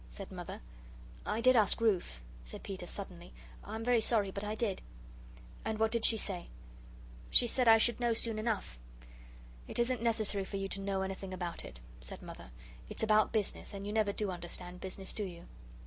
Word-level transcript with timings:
said 0.09 0.31
Mother. 0.31 0.61
"I 1.27 1.41
did 1.41 1.55
ask 1.55 1.79
Ruth," 1.79 2.21
said 2.43 2.63
Peter, 2.63 2.87
suddenly. 2.87 3.33
"I'm 3.63 3.83
very 3.83 4.01
sorry, 4.01 4.31
but 4.31 4.43
I 4.43 4.55
did." 4.55 4.81
"And 5.63 5.77
what 5.77 5.91
did 5.91 6.05
she 6.05 6.17
say?" 6.17 6.47
"She 7.29 7.45
said 7.45 7.67
I 7.67 7.77
should 7.77 7.99
know 7.99 8.13
soon 8.13 8.39
enough." 8.39 8.79
"It 9.67 9.77
isn't 9.77 10.01
necessary 10.01 10.43
for 10.43 10.57
you 10.57 10.67
to 10.69 10.81
know 10.81 11.03
anything 11.03 11.35
about 11.35 11.63
it," 11.63 11.79
said 11.99 12.23
Mother; 12.23 12.49
"it's 12.89 13.03
about 13.03 13.31
business, 13.31 13.75
and 13.75 13.85
you 13.85 13.93
never 13.93 14.11
do 14.11 14.31
understand 14.31 14.81
business, 14.81 15.13
do 15.13 15.23
you?" 15.23 15.45